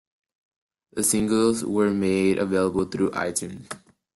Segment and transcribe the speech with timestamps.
[0.93, 3.71] The singles were made available through iTunes.